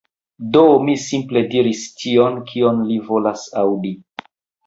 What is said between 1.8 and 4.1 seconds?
tion, kion li volas aŭdi.